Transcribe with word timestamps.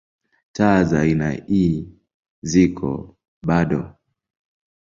Taa 0.55 0.83
za 0.83 0.99
aina 0.99 1.29
ii 1.61 1.87
ziko 2.41 2.91
bado. 3.47 3.83